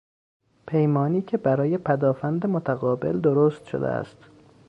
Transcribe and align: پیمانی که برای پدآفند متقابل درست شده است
پیمانی 0.67 1.21
که 1.21 1.37
برای 1.37 1.77
پدآفند 1.77 2.45
متقابل 2.45 3.19
درست 3.19 3.65
شده 3.65 3.87
است 3.87 4.17